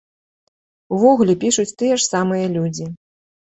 Увогуле, 0.97 1.35
пішуць 1.43 1.75
тыя 1.83 1.93
ж 2.01 2.07
самыя 2.09 2.49
людзі. 2.57 2.89